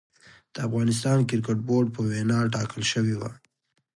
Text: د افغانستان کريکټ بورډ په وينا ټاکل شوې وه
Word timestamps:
د 0.53 0.55
افغانستان 0.67 1.17
کريکټ 1.29 1.57
بورډ 1.67 1.87
په 1.95 2.01
وينا 2.11 2.39
ټاکل 2.55 2.81
شوې 2.91 3.15
وه 3.19 3.31